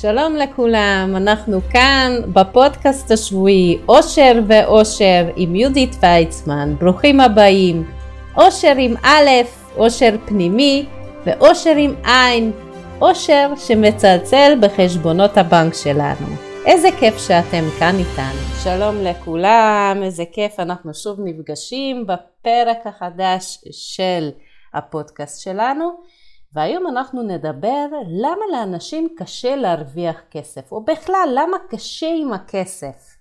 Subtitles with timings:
[0.00, 7.90] שלום לכולם, אנחנו כאן בפודקאסט השבועי אושר ואושר עם יהודית ויצמן, ברוכים הבאים.
[8.36, 9.28] אושר עם א',
[9.76, 10.86] אושר פנימי
[11.26, 12.52] ואושר עם עין,
[13.00, 16.26] אושר שמצלצל בחשבונות הבנק שלנו.
[16.66, 18.40] איזה כיף שאתם כאן איתנו.
[18.62, 24.30] שלום לכולם, איזה כיף, אנחנו שוב נפגשים בפרק החדש של
[24.74, 26.17] הפודקאסט שלנו.
[26.52, 33.18] והיום אנחנו נדבר למה לאנשים קשה להרוויח כסף, או בכלל למה קשה עם הכסף.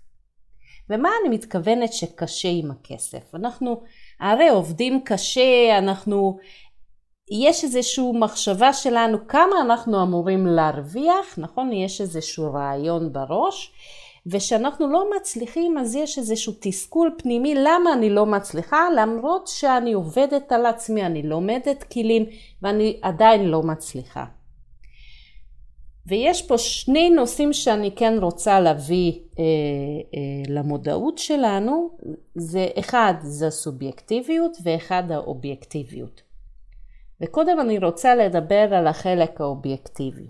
[0.89, 3.35] ומה אני מתכוונת שקשה עם הכסף?
[3.35, 3.81] אנחנו
[4.19, 6.37] הרי עובדים קשה, אנחנו,
[7.45, 11.73] יש איזושהי מחשבה שלנו כמה אנחנו אמורים להרוויח, נכון?
[11.73, 13.71] יש איזשהו רעיון בראש,
[14.31, 20.51] וכשאנחנו לא מצליחים אז יש איזשהו תסכול פנימי למה אני לא מצליחה למרות שאני עובדת
[20.51, 22.25] על עצמי, אני לומדת כלים
[22.61, 24.25] ואני עדיין לא מצליחה.
[26.07, 29.43] ויש פה שני נושאים שאני כן רוצה להביא אה,
[30.15, 31.89] אה, למודעות שלנו,
[32.35, 36.21] זה אחד זה הסובייקטיביות ואחד האובייקטיביות.
[37.21, 40.27] וקודם אני רוצה לדבר על החלק האובייקטיבי.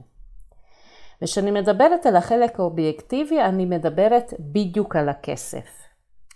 [1.22, 5.88] וכשאני מדברת על החלק האובייקטיבי, אני מדברת בדיוק על הכסף.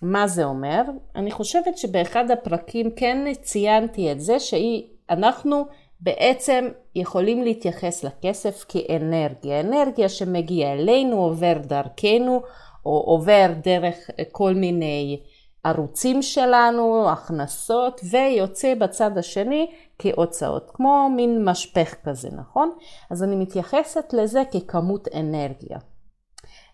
[0.02, 0.82] מה זה אומר?
[1.16, 5.66] אני חושבת שבאחד הפרקים כן ציינתי את זה שאנחנו
[6.00, 9.60] בעצם יכולים להתייחס לכסף כאנרגיה.
[9.60, 12.42] אנרגיה שמגיעה אלינו, עובר דרכנו,
[12.86, 15.20] או עובר דרך כל מיני
[15.64, 22.72] ערוצים שלנו, הכנסות, ויוצא בצד השני כהוצאות, כמו מין משפך כזה, נכון?
[23.12, 25.78] אז אני מתייחסת לזה ככמות אנרגיה.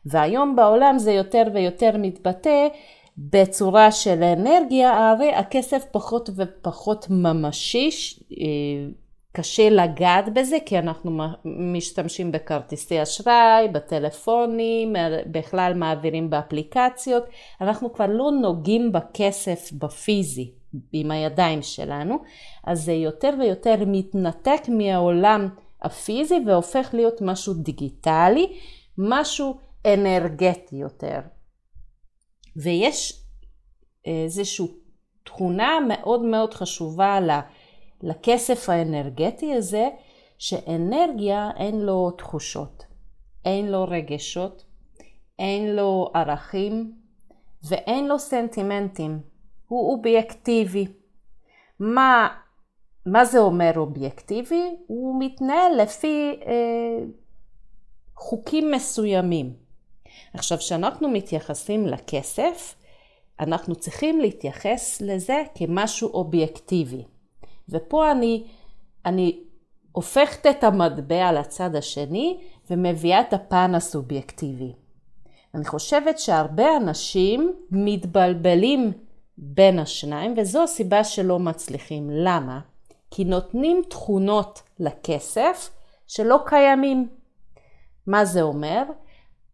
[0.06, 2.68] והיום בעולם זה יותר ויותר מתבטא
[3.18, 7.90] בצורה של אנרגיה, הרי הכסף פחות ופחות ממשי,
[8.32, 8.46] אה,
[9.32, 11.12] קשה לגעת בזה כי אנחנו
[11.46, 14.94] משתמשים בכרטיסי אשראי, בטלפונים,
[15.32, 17.24] בכלל מעבירים באפליקציות,
[17.62, 20.54] אנחנו כבר לא נוגעים בכסף בפיזי.
[20.94, 22.16] עם הידיים שלנו,
[22.64, 25.50] אז זה יותר ויותר מתנתק מהעולם
[25.82, 28.58] הפיזי והופך להיות משהו דיגיטלי,
[28.98, 29.58] משהו
[29.94, 31.20] אנרגטי יותר.
[32.56, 33.24] ויש
[34.06, 34.66] איזושהי
[35.24, 37.20] תכונה מאוד מאוד חשובה
[38.02, 39.90] לכסף האנרגטי הזה,
[40.38, 42.86] שאנרגיה אין לו תחושות,
[43.46, 44.64] אין לו רגשות,
[45.40, 46.94] אין לו ערכים
[47.64, 49.20] ואין לו סנטימנטים.
[49.68, 50.88] הוא אובייקטיבי.
[51.80, 52.28] מה,
[53.06, 54.76] מה זה אומר אובייקטיבי?
[54.88, 57.06] הוא מתנהל לפי אה,
[58.16, 59.54] חוקים מסוימים.
[60.34, 62.76] עכשיו, כשאנחנו מתייחסים לכסף,
[63.40, 67.04] אנחנו צריכים להתייחס לזה כמשהו אובייקטיבי.
[67.70, 68.44] ופה אני,
[69.06, 69.44] אני
[69.92, 72.38] הופכת את המטבע לצד השני
[72.70, 74.74] ומביאה את הפן הסובייקטיבי.
[75.56, 78.92] אני חושבת שהרבה אנשים מתבלבלים
[79.38, 82.10] בין השניים, וזו הסיבה שלא מצליחים.
[82.10, 82.60] למה?
[83.12, 85.70] כי נותנים תכונות לכסף
[86.08, 87.10] שלא קיימים.
[88.08, 88.84] מה זה אומר?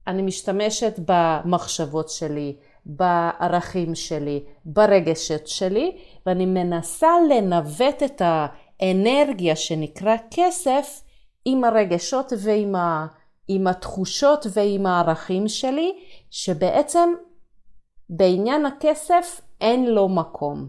[0.07, 2.55] אני משתמשת במחשבות שלי,
[2.85, 11.01] בערכים שלי, ברגשות שלי, ואני מנסה לנווט את האנרגיה שנקרא כסף
[11.45, 13.05] עם הרגשות ועם ה,
[13.47, 15.91] עם התחושות ועם הערכים שלי,
[16.31, 17.09] שבעצם
[18.09, 20.67] בעניין הכסף אין לו מקום.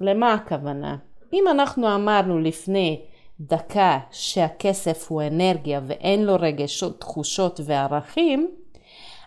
[0.00, 0.96] למה הכוונה?
[1.32, 3.04] אם אנחנו אמרנו לפני
[3.40, 8.50] דקה שהכסף הוא אנרגיה ואין לו רגשות, תחושות וערכים,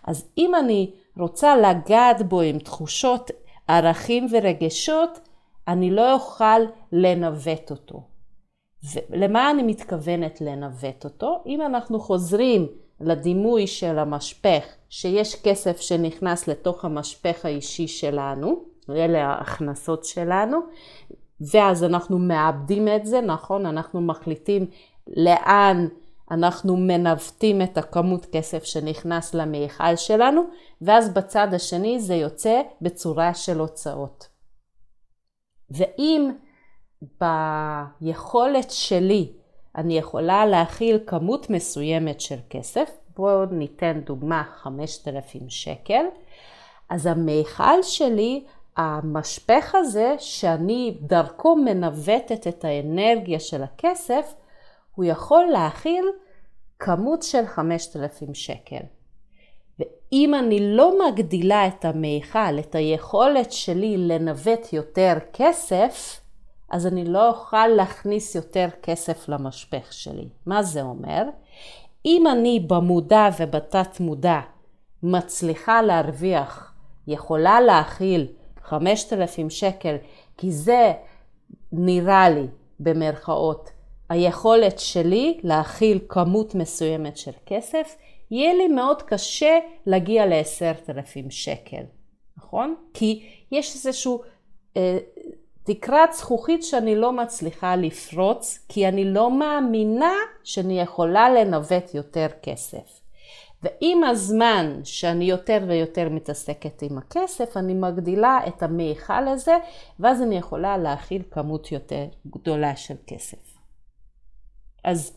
[0.06, 3.30] אז אם אני רוצה לגעת בו עם תחושות,
[3.68, 5.20] ערכים ורגשות,
[5.68, 6.60] אני לא אוכל
[6.92, 8.02] לנווט אותו.
[9.10, 11.42] ולמה אני מתכוונת לנווט אותו?
[11.46, 12.66] אם אנחנו חוזרים
[13.00, 20.58] לדימוי של המשפך, שיש כסף שנכנס לתוך המשפך האישי שלנו, אלה ההכנסות שלנו,
[21.40, 23.66] ואז אנחנו מאבדים את זה, נכון?
[23.66, 24.66] אנחנו מחליטים
[25.16, 25.86] לאן
[26.30, 30.42] אנחנו מנווטים את הכמות כסף שנכנס למיכל שלנו,
[30.82, 34.28] ואז בצד השני זה יוצא בצורה של הוצאות.
[35.70, 36.30] ואם
[38.00, 39.32] ביכולת שלי
[39.76, 46.04] אני יכולה להכיל כמות מסוימת של כסף, בואו ניתן דוגמה 5,000 שקל,
[46.90, 48.44] אז המיכל שלי,
[48.76, 54.34] המשפך הזה שאני דרכו מנווטת את האנרגיה של הכסף,
[54.96, 56.04] הוא יכול להכיל
[56.78, 58.80] כמות של 5,000 שקל.
[59.78, 66.20] ואם אני לא מגדילה את המיכל, את היכולת שלי לנווט יותר כסף,
[66.70, 70.28] אז אני לא אוכל להכניס יותר כסף למשפך שלי.
[70.46, 71.22] מה זה אומר?
[72.06, 74.40] אם אני במודע ובתת מודע
[75.02, 76.74] מצליחה להרוויח,
[77.06, 78.26] יכולה להכיל
[78.62, 79.96] 5,000 שקל,
[80.36, 80.92] כי זה
[81.72, 82.46] נראה לי,
[82.80, 83.70] במרכאות,
[84.08, 87.96] היכולת שלי להכיל כמות מסוימת של כסף,
[88.30, 91.82] יהיה לי מאוד קשה להגיע ל-10,000 שקל,
[92.36, 92.74] נכון?
[92.94, 93.22] כי
[93.52, 94.22] יש איזשהו
[94.76, 94.98] אה,
[95.64, 100.14] תקרת זכוכית שאני לא מצליחה לפרוץ, כי אני לא מאמינה
[100.44, 103.00] שאני יכולה לנווט יותר כסף.
[103.62, 109.56] ועם הזמן שאני יותר ויותר מתעסקת עם הכסף, אני מגדילה את המיכל הזה,
[110.00, 113.55] ואז אני יכולה להכיל כמות יותר גדולה של כסף.
[114.86, 115.12] אז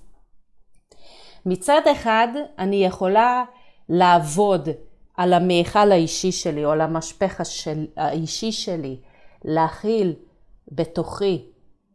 [1.45, 2.27] מצד אחד
[2.57, 3.43] אני יכולה
[3.89, 4.69] לעבוד
[5.17, 7.41] על המיכל האישי שלי או על המשפך
[7.97, 8.99] האישי שלי,
[9.45, 10.13] להכיל
[10.71, 11.45] בתוכי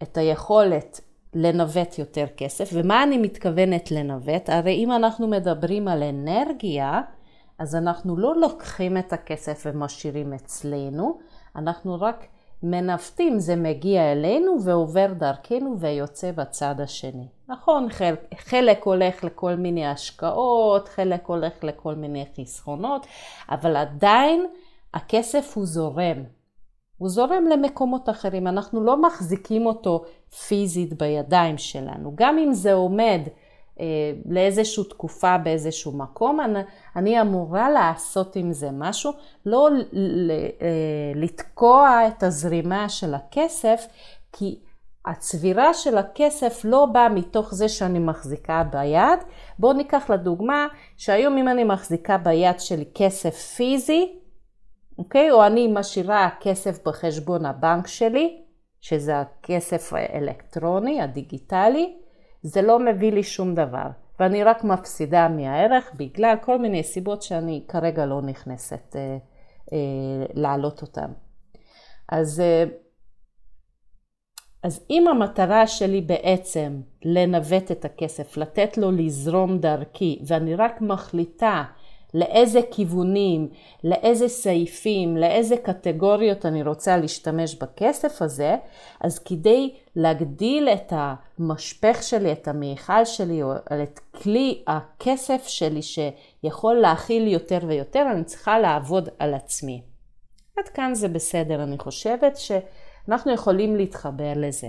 [0.02, 1.00] את היכולת
[1.34, 2.70] לנווט יותר כסף.
[2.72, 4.48] ומה אני מתכוונת לנווט?
[4.48, 7.00] הרי אם אנחנו מדברים על אנרגיה,
[7.58, 11.18] אז אנחנו לא לוקחים את הכסף ומשאירים אצלנו,
[11.56, 12.26] אנחנו רק
[12.66, 17.26] מנווטים, זה מגיע אלינו ועובר דרכנו ויוצא בצד השני.
[17.48, 23.06] נכון, חלק, חלק הולך לכל מיני השקעות, חלק הולך לכל מיני חסכונות,
[23.50, 24.46] אבל עדיין
[24.94, 26.24] הכסף הוא זורם.
[26.98, 30.04] הוא זורם למקומות אחרים, אנחנו לא מחזיקים אותו
[30.48, 32.12] פיזית בידיים שלנו.
[32.14, 33.20] גם אם זה עומד
[34.26, 36.60] לאיזושהי תקופה באיזשהו מקום, אני,
[36.96, 39.12] אני אמורה לעשות עם זה משהו,
[39.46, 40.66] לא ל, אה,
[41.14, 43.86] לתקוע את הזרימה של הכסף,
[44.32, 44.58] כי
[45.06, 49.18] הצבירה של הכסף לא באה מתוך זה שאני מחזיקה ביד.
[49.58, 50.66] בואו ניקח לדוגמה
[50.96, 54.18] שהיום אם אני מחזיקה ביד שלי כסף פיזי,
[54.98, 55.30] אוקיי?
[55.30, 58.40] או אני משאירה כסף בחשבון הבנק שלי,
[58.80, 61.96] שזה הכסף האלקטרוני, הדיגיטלי,
[62.44, 63.88] זה לא מביא לי שום דבר.
[64.20, 69.16] ואני רק מפסידה מהערך בגלל כל מיני סיבות שאני כרגע לא נכנסת אה,
[69.72, 71.12] אה, להעלות אותן.
[72.08, 72.64] אז, אה,
[74.62, 81.64] אז אם המטרה שלי בעצם לנווט את הכסף, לתת לו לזרום דרכי, ואני רק מחליטה
[82.14, 83.48] לאיזה כיוונים,
[83.84, 88.56] לאיזה סעיפים, לאיזה קטגוריות אני רוצה להשתמש בכסף הזה,
[89.00, 93.52] אז כדי להגדיל את המשפך שלי, את המיכל שלי, או
[93.82, 99.82] את כלי הכסף שלי שיכול להכיל יותר ויותר, אני צריכה לעבוד על עצמי.
[100.58, 104.68] עד כאן זה בסדר, אני חושבת שאנחנו יכולים להתחבר לזה.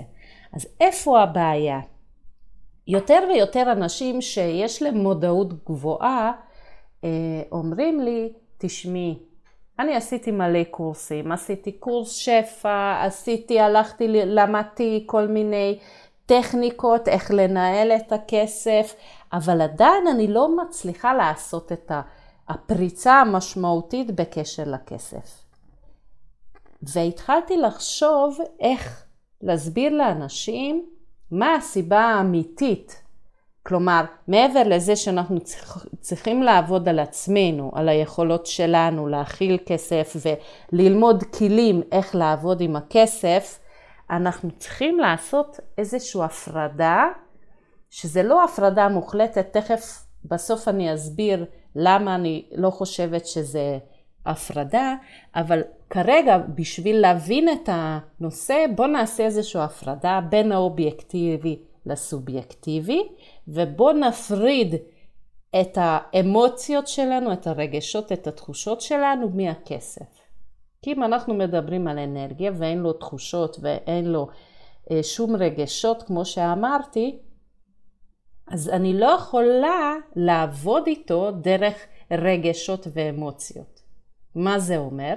[0.52, 1.80] אז איפה הבעיה?
[2.88, 6.32] יותר ויותר אנשים שיש להם מודעות גבוהה,
[7.52, 9.18] אומרים לי, תשמעי,
[9.78, 15.78] אני עשיתי מלא קורסים, עשיתי קורס שפע, עשיתי, הלכתי, למדתי כל מיני
[16.26, 18.94] טכניקות, איך לנהל את הכסף,
[19.32, 21.92] אבל עדיין אני לא מצליחה לעשות את
[22.48, 25.44] הפריצה המשמעותית בקשר לכסף.
[26.82, 29.04] והתחלתי לחשוב איך
[29.42, 30.86] להסביר לאנשים
[31.30, 33.02] מה הסיבה האמיתית
[33.66, 40.16] כלומר, מעבר לזה שאנחנו צריכ, צריכים לעבוד על עצמנו, על היכולות שלנו להכיל כסף
[40.72, 43.58] וללמוד כלים איך לעבוד עם הכסף,
[44.10, 47.04] אנחנו צריכים לעשות איזושהי הפרדה,
[47.90, 51.44] שזה לא הפרדה מוחלטת, תכף בסוף אני אסביר
[51.76, 53.78] למה אני לא חושבת שזה
[54.26, 54.94] הפרדה,
[55.36, 63.08] אבל כרגע בשביל להבין את הנושא, בואו נעשה איזושהי הפרדה בין האובייקטיבי לסובייקטיבי.
[63.48, 64.74] ובוא נפריד
[65.60, 70.20] את האמוציות שלנו, את הרגשות, את התחושות שלנו מהכסף.
[70.82, 74.28] כי אם אנחנו מדברים על אנרגיה ואין לו תחושות ואין לו
[74.90, 77.18] אה, שום רגשות, כמו שאמרתי,
[78.48, 81.74] אז אני לא יכולה לעבוד איתו דרך
[82.10, 83.80] רגשות ואמוציות.
[84.34, 85.14] מה זה אומר?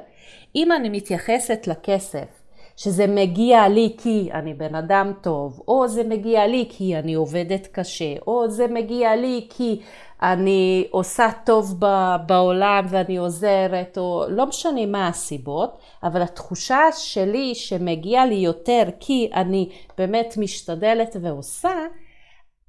[0.55, 2.38] אם אני מתייחסת לכסף
[2.79, 7.67] שזה מגיע לי כי אני בן אדם טוב, או זה מגיע לי כי אני עובדת
[7.67, 9.79] קשה, או זה מגיע לי כי
[10.21, 11.79] אני עושה טוב
[12.27, 19.29] בעולם ואני עוזרת, או לא משנה מה הסיבות, אבל התחושה שלי שמגיע לי יותר כי
[19.33, 21.75] אני באמת משתדלת ועושה,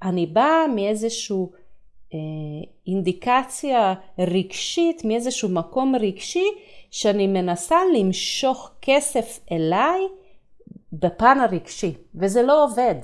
[0.02, 1.50] אני באה מאיזשהו
[2.14, 2.18] אה,
[2.86, 6.46] אינדיקציה רגשית, מאיזשהו מקום רגשי,
[6.90, 10.00] שאני מנסה למשוך כסף אליי
[10.92, 12.94] בפן הרגשי, וזה לא עובד.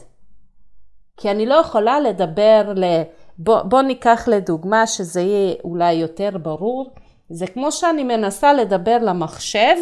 [1.16, 2.85] כי אני לא יכולה לדבר ל...
[3.38, 6.90] בוא, בוא ניקח לדוגמה שזה יהיה אולי יותר ברור.
[7.31, 9.76] זה כמו שאני מנסה לדבר למחשב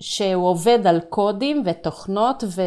[0.00, 2.62] שהוא עובד על קודים ותוכנות ו,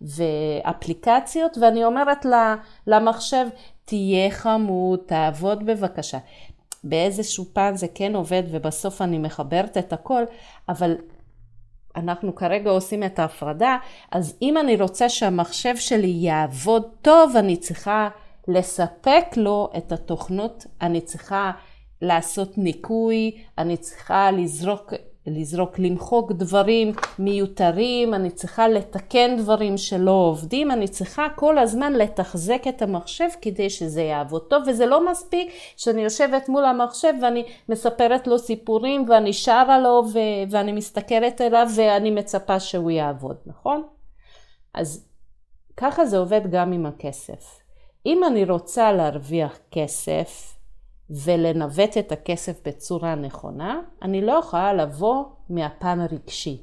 [0.00, 2.26] ואפליקציות, ואני אומרת
[2.86, 3.46] למחשב,
[3.84, 6.18] תהיה חמוד, תעבוד בבקשה.
[6.84, 10.22] באיזשהו פן זה כן עובד ובסוף אני מחברת את הכל,
[10.68, 10.96] אבל
[11.96, 13.76] אנחנו כרגע עושים את ההפרדה,
[14.10, 18.08] אז אם אני רוצה שהמחשב שלי יעבוד טוב, אני צריכה
[18.48, 21.50] לספק לו את התוכנות, אני צריכה
[22.02, 24.94] לעשות ניקוי, אני צריכה לזרוק
[25.26, 32.62] לזרוק, למחוק דברים מיותרים, אני צריכה לתקן דברים שלא עובדים, אני צריכה כל הזמן לתחזק
[32.68, 38.26] את המחשב כדי שזה יעבוד טוב, וזה לא מספיק שאני יושבת מול המחשב ואני מספרת
[38.26, 43.82] לו סיפורים ואני שרה לו ו- ואני מסתכלת אליו ואני מצפה שהוא יעבוד, נכון?
[44.74, 45.06] אז
[45.76, 47.60] ככה זה עובד גם עם הכסף.
[48.06, 50.59] אם אני רוצה להרוויח כסף,
[51.10, 56.62] ולנווט את הכסף בצורה נכונה, אני לא יכולה לבוא מהפן הרגשי.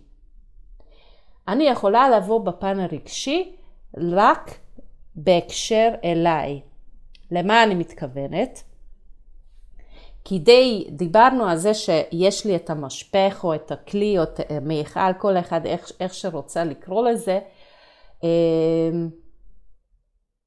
[1.48, 3.56] אני יכולה לבוא בפן הרגשי
[3.98, 4.52] רק
[5.16, 6.62] בהקשר אליי.
[7.32, 8.64] למה אני מתכוונת?
[10.26, 15.38] כדי, דיברנו על זה שיש לי את המשפך או את הכלי או את המיכל, כל
[15.38, 17.40] אחד איך, איך שרוצה לקרוא לזה,
[18.24, 19.10] אמ,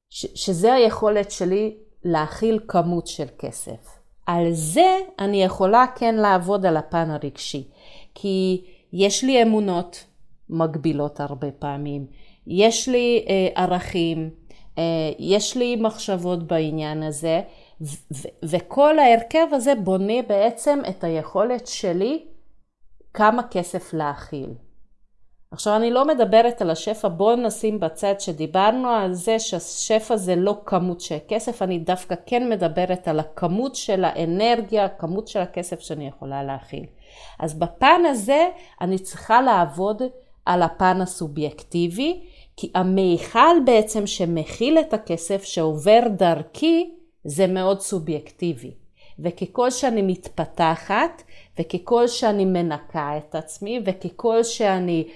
[0.09, 3.99] שזה היכולת שלי להכיל כמות של כסף.
[4.25, 7.63] על זה אני יכולה כן לעבוד על הפן הרגשי,
[8.15, 10.05] כי יש לי אמונות
[10.49, 12.05] מגבילות הרבה פעמים,
[12.47, 14.29] יש לי אה, ערכים,
[14.77, 14.83] אה,
[15.19, 17.41] יש לי מחשבות בעניין הזה,
[18.43, 22.25] וכל ההרכב הזה בונה בעצם את היכולת שלי
[23.13, 24.49] כמה כסף להכיל.
[25.53, 30.55] עכשיו אני לא מדברת על השפע, בואו נשים בצד שדיברנו על זה שהשפע זה לא
[30.65, 36.07] כמות של כסף, אני דווקא כן מדברת על הכמות של האנרגיה, הכמות של הכסף שאני
[36.07, 36.85] יכולה להכיל.
[37.39, 38.47] אז בפן הזה
[38.81, 40.01] אני צריכה לעבוד
[40.45, 42.21] על הפן הסובייקטיבי,
[42.57, 46.91] כי המיכל בעצם שמכיל את הכסף שעובר דרכי
[47.23, 48.71] זה מאוד סובייקטיבי.
[49.19, 51.23] וככל שאני מתפתחת,
[51.59, 55.07] וככל שאני מנקה את עצמי, וככל שאני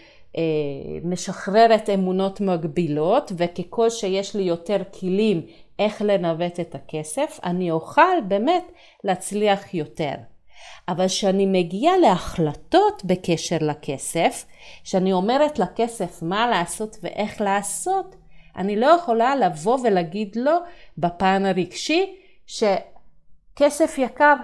[1.03, 5.41] משחררת אמונות מגבילות, וככל שיש לי יותר כלים
[5.79, 8.71] איך לנווט את הכסף, אני אוכל באמת
[9.03, 10.13] להצליח יותר.
[10.87, 14.45] אבל כשאני מגיעה להחלטות בקשר לכסף,
[14.83, 18.15] כשאני אומרת לכסף מה לעשות ואיך לעשות,
[18.55, 20.51] אני לא יכולה לבוא ולהגיד לו
[20.97, 22.15] בפן הרגשי
[22.45, 24.35] שכסף יקר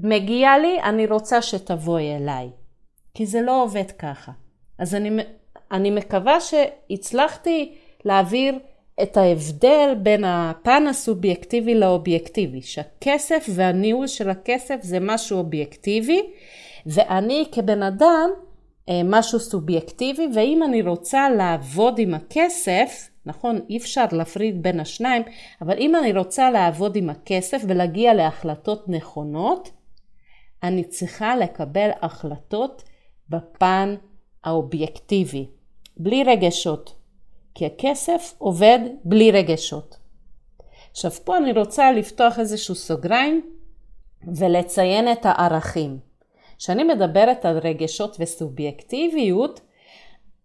[0.00, 2.50] מגיע לי, אני רוצה שתבואי אליי.
[3.14, 4.32] כי זה לא עובד ככה.
[4.78, 5.22] אז אני,
[5.72, 8.58] אני מקווה שהצלחתי להעביר
[9.02, 16.22] את ההבדל בין הפן הסובייקטיבי לאובייקטיבי, שהכסף והניהול של הכסף זה משהו אובייקטיבי,
[16.86, 18.30] ואני כבן אדם
[18.88, 25.22] אה, משהו סובייקטיבי, ואם אני רוצה לעבוד עם הכסף, נכון, אי אפשר להפריד בין השניים,
[25.62, 29.70] אבל אם אני רוצה לעבוד עם הכסף ולהגיע להחלטות נכונות,
[30.62, 32.82] אני צריכה לקבל החלטות
[33.28, 33.94] בפן
[34.46, 35.46] האובייקטיבי,
[35.96, 36.94] בלי רגשות,
[37.54, 39.96] כי הכסף עובד בלי רגשות.
[40.90, 43.56] עכשיו פה אני רוצה לפתוח איזשהו סוגריים
[44.36, 45.98] ולציין את הערכים.
[46.58, 49.60] כשאני מדברת על רגשות וסובייקטיביות,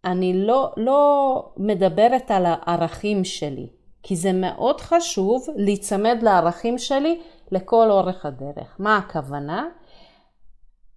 [0.05, 3.67] אני לא, לא מדברת על הערכים שלי,
[4.03, 8.75] כי זה מאוד חשוב להיצמד לערכים שלי לכל אורך הדרך.
[8.79, 9.67] מה הכוונה?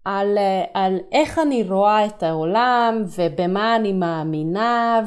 [0.04, 0.38] על,
[0.74, 5.00] על איך אני רואה את העולם ובמה אני מאמינה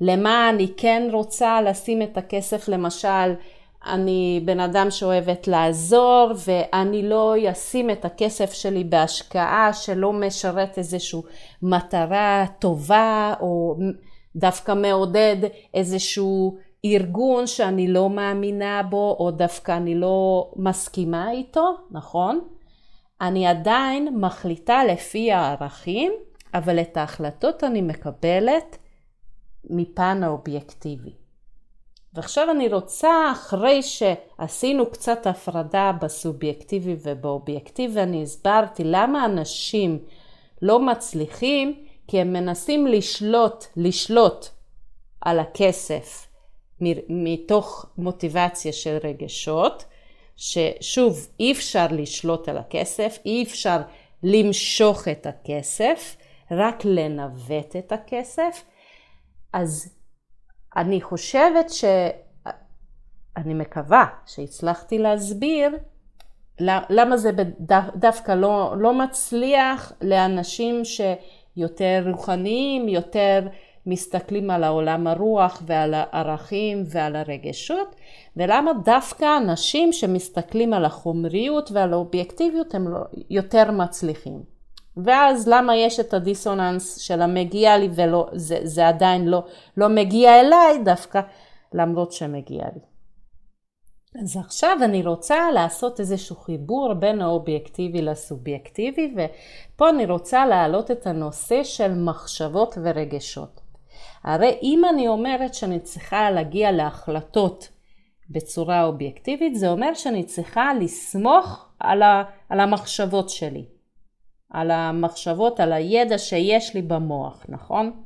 [0.00, 3.34] ולמה אני כן רוצה לשים את הכסף למשל
[3.86, 11.20] אני בן אדם שאוהבת לעזור ואני לא אשים את הכסף שלי בהשקעה שלא משרת איזושהי
[11.62, 13.76] מטרה טובה או
[14.36, 15.36] דווקא מעודד
[15.74, 22.55] איזשהו ארגון שאני לא מאמינה בו או דווקא אני לא מסכימה איתו, נכון?
[23.20, 26.12] אני עדיין מחליטה לפי הערכים,
[26.54, 28.78] אבל את ההחלטות אני מקבלת
[29.70, 31.12] מפן האובייקטיבי.
[32.14, 39.98] ועכשיו אני רוצה, אחרי שעשינו קצת הפרדה בסובייקטיבי ובאובייקטיבי, אני הסברתי למה אנשים
[40.62, 44.46] לא מצליחים, כי הם מנסים לשלוט, לשלוט
[45.20, 46.28] על הכסף
[47.08, 49.84] מתוך מוטיבציה של רגשות,
[50.36, 53.76] ששוב, אי אפשר לשלוט על הכסף, אי אפשר
[54.22, 56.16] למשוך את הכסף,
[56.50, 58.64] רק לנווט את הכסף.
[59.52, 59.96] אז
[60.76, 61.84] אני חושבת ש...
[63.36, 65.70] אני מקווה שהצלחתי להסביר
[66.90, 67.30] למה זה
[67.96, 73.48] דווקא לא, לא מצליח לאנשים שיותר רוחניים, יותר
[73.86, 77.96] מסתכלים על העולם הרוח ועל הערכים ועל הרגשות,
[78.36, 83.00] ולמה דווקא אנשים שמסתכלים על החומריות ועל האובייקטיביות הם לא,
[83.30, 84.42] יותר מצליחים.
[84.96, 89.44] ואז למה יש את הדיסוננס של המגיע לי ולא, זה, זה עדיין לא,
[89.76, 91.20] לא מגיע אליי דווקא,
[91.72, 92.80] למרות שמגיע לי.
[94.22, 101.06] אז עכשיו אני רוצה לעשות איזשהו חיבור בין האובייקטיבי לסובייקטיבי, ופה אני רוצה להעלות את
[101.06, 103.60] הנושא של מחשבות ורגשות.
[104.26, 107.68] הרי אם אני אומרת שאני צריכה להגיע להחלטות
[108.30, 113.64] בצורה אובייקטיבית, זה אומר שאני צריכה לסמוך על, ה, על המחשבות שלי,
[114.50, 118.02] על המחשבות, על הידע שיש לי במוח, נכון?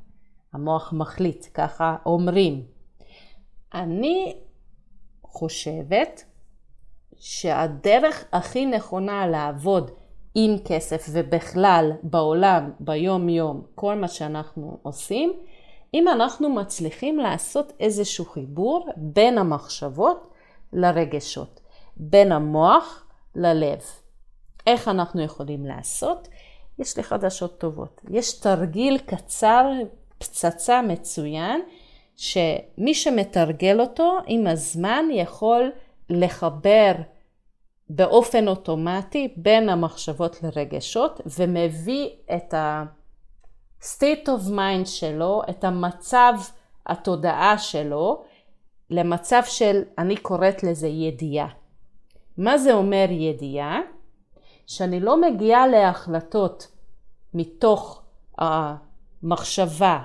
[0.53, 2.63] המוח מחליט, ככה אומרים.
[3.75, 4.37] אני
[5.23, 6.25] חושבת
[7.17, 9.91] שהדרך הכי נכונה לעבוד
[10.35, 15.33] עם כסף ובכלל בעולם, ביום יום, כל מה שאנחנו עושים,
[15.95, 20.35] אם אנחנו מצליחים לעשות איזשהו חיבור בין המחשבות
[20.73, 21.61] לרגשות,
[21.97, 23.81] בין המוח ללב.
[24.67, 26.29] איך אנחנו יכולים לעשות?
[26.79, 28.01] יש לי חדשות טובות.
[28.11, 29.71] יש תרגיל קצר,
[30.19, 31.61] פצצה מצוין,
[32.17, 35.73] שמי שמתרגל אותו עם הזמן יכול
[36.11, 36.93] לחבר
[37.91, 42.55] באופן אוטומטי בין המחשבות לרגשות ומביא את
[43.83, 46.35] ה-state of mind שלו, את המצב
[46.87, 48.23] התודעה שלו,
[48.91, 51.49] למצב של, אני קוראת לזה ידיעה.
[52.37, 53.81] מה זה אומר ידיעה?
[54.67, 56.69] שאני לא מגיעה להחלטות
[57.35, 58.03] מתוך
[58.39, 59.99] המחשבה,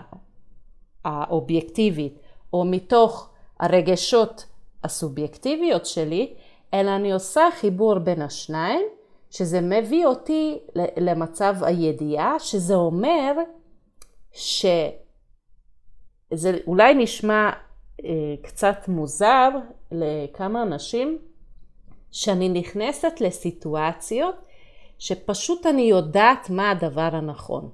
[1.06, 2.20] האובייקטיבית
[2.54, 3.30] או מתוך
[3.60, 4.46] הרגשות
[4.84, 6.34] הסובייקטיביות שלי,
[6.74, 8.86] אלא אני עושה חיבור בין השניים,
[9.30, 10.60] שזה מביא אותי
[10.98, 13.34] למצב הידיעה, שזה אומר
[14.36, 14.92] שזה
[16.68, 17.50] אולי נשמע
[18.04, 19.50] אה, קצת מוזר
[19.92, 21.18] לכמה אנשים,
[22.12, 24.36] שאני נכנסת לסיטואציות
[25.00, 27.70] שפשוט אני יודעת מה הדבר הנכון.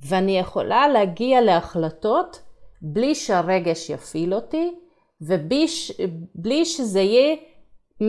[0.00, 2.42] ואני יכולה להגיע להחלטות
[2.82, 4.74] בלי שהרגש יפעיל אותי
[5.20, 7.36] ובלי שזה יהיה
[8.02, 8.04] 100%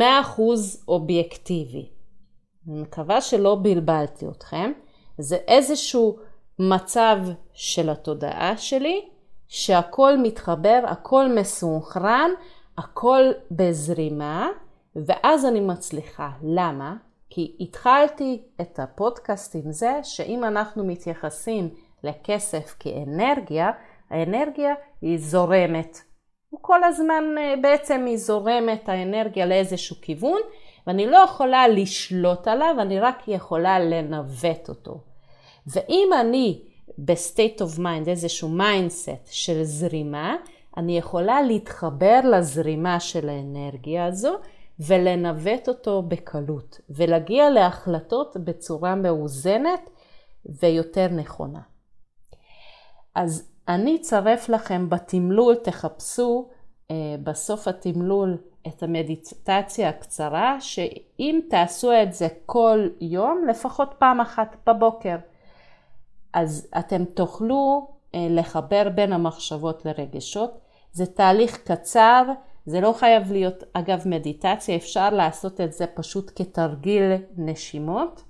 [0.87, 1.89] אובייקטיבי.
[2.67, 4.71] אני מקווה שלא בלבלתי אתכם.
[5.17, 6.19] זה איזשהו
[6.59, 7.17] מצב
[7.53, 9.05] של התודעה שלי,
[9.47, 12.29] שהכל מתחבר, הכל מסונכרן,
[12.77, 14.49] הכל בזרימה,
[14.95, 16.29] ואז אני מצליחה.
[16.43, 16.95] למה?
[17.29, 21.69] כי התחלתי את הפודקאסט עם זה שאם אנחנו מתייחסים
[22.03, 23.71] לכסף כאנרגיה,
[24.09, 25.97] האנרגיה היא זורמת.
[26.61, 30.39] כל הזמן אה, בעצם היא זורמת האנרגיה לאיזשהו כיוון,
[30.87, 35.12] ואני לא יכולה לשלוט עליו, אני רק יכולה לנווט אותו.
[35.67, 36.61] ואם אני
[36.97, 40.35] ב state of mind, איזשהו mindset של זרימה,
[40.77, 44.35] אני יכולה להתחבר לזרימה של האנרגיה הזו
[44.79, 49.89] ולנווט אותו בקלות, ולהגיע להחלטות בצורה מאוזנת
[50.45, 51.61] ויותר נכונה.
[53.15, 56.49] אז אני אצרף לכם בתמלול, תחפשו
[56.91, 64.55] אה, בסוף התמלול את המדיטציה הקצרה, שאם תעשו את זה כל יום, לפחות פעם אחת
[64.67, 65.15] בבוקר,
[66.33, 70.59] אז אתם תוכלו אה, לחבר בין המחשבות לרגשות.
[70.91, 72.23] זה תהליך קצר,
[72.65, 78.23] זה לא חייב להיות, אגב, מדיטציה, אפשר לעשות את זה פשוט כתרגיל נשימות.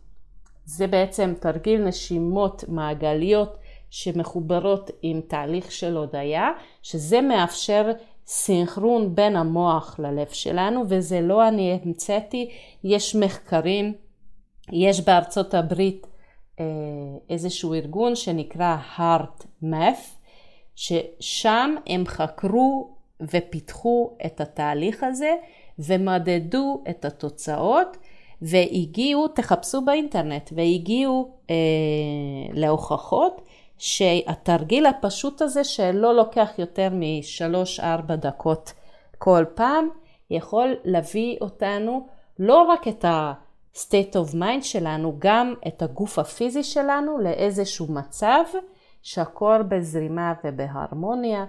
[0.66, 3.58] זה בעצם תרגיל נשימות מעגליות
[3.90, 6.50] שמחוברות עם תהליך של הודיה,
[6.82, 7.92] שזה מאפשר
[8.28, 12.50] סינכרון בין המוח ללב שלנו, וזה לא אני המצאתי,
[12.84, 13.94] יש מחקרים,
[14.72, 16.08] יש בארצות הברית
[17.30, 20.24] איזשהו ארגון שנקרא heart math,
[20.76, 25.36] ששם הם חקרו ופיתחו את התהליך הזה
[25.80, 27.98] ומדדו את התוצאות
[28.42, 31.56] והגיעו, תחפשו באינטרנט, והגיעו אה,
[32.54, 33.42] להוכחות
[33.78, 38.74] שהתרגיל הפשוט הזה שלא לוקח יותר משלוש-ארבע דקות
[39.18, 39.90] כל פעם,
[40.30, 42.08] יכול להביא אותנו
[42.40, 43.06] לא רק את
[43.76, 48.44] ה-state of mind שלנו, גם את הגוף הפיזי שלנו לאיזשהו מצב
[49.02, 51.46] שהכל בזרימה ובהרמוניה.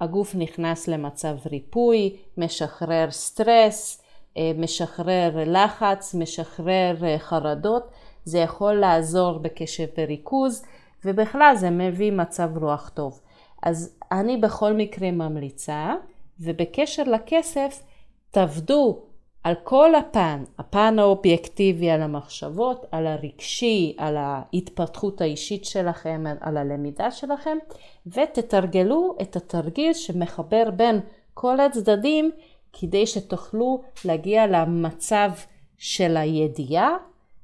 [0.00, 4.02] הגוף נכנס למצב ריפוי, משחרר סטרס,
[4.36, 7.90] אה, משחרר לחץ, משחרר אה, חרדות.
[8.24, 10.64] זה יכול לעזור בקשב וריכוז.
[11.04, 13.20] ובכלל זה מביא מצב רוח טוב.
[13.62, 15.94] אז אני בכל מקרה ממליצה,
[16.40, 17.82] ובקשר לכסף,
[18.30, 19.02] תעבדו
[19.48, 27.10] על כל הפן, הפן האובייקטיבי על המחשבות, על הרגשי, על ההתפתחות האישית שלכם, על הלמידה
[27.10, 27.58] שלכם,
[28.06, 31.00] ותתרגלו את התרגיל שמחבר בין
[31.34, 32.30] כל הצדדים
[32.72, 35.30] כדי שתוכלו להגיע למצב
[35.78, 36.96] של הידיעה,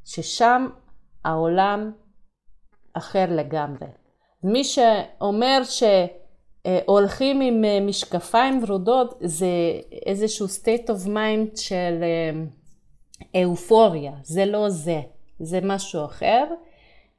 [0.04, 0.66] ששם
[1.24, 1.92] העולם
[2.92, 3.88] אחר לגמרי.
[4.42, 5.60] מי שאומר
[6.66, 9.46] שהולכים עם משקפיים ורודות זה
[10.07, 12.05] איזשהו state of mind של
[13.44, 15.00] אופוריה, זה לא זה,
[15.40, 16.44] זה משהו אחר.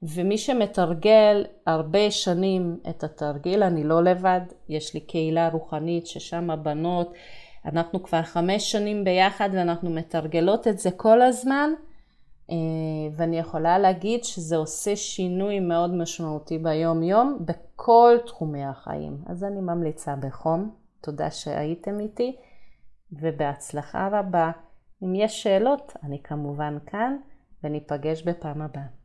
[0.03, 7.13] ומי שמתרגל הרבה שנים את התרגיל, אני לא לבד, יש לי קהילה רוחנית ששם הבנות,
[7.65, 11.94] אנחנו כבר חמש שנים ביחד ואנחנו מתרגלות את זה כל הזמן, אה,
[13.15, 19.17] ואני יכולה להגיד שזה עושה שינוי מאוד משמעותי ביום יום בכל תחומי החיים.
[19.25, 22.35] אז אני ממליצה בחום, תודה שהייתם איתי,
[23.11, 24.51] ובהצלחה רבה.
[25.03, 27.17] אם יש שאלות, אני כמובן כאן,
[27.63, 29.04] וניפגש בפעם הבאה.